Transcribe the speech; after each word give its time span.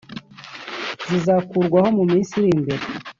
kizakurwaho 1.03 1.89
mu 1.97 2.03
minsi 2.11 2.31
iri 2.39 2.49
imbere 2.57 2.83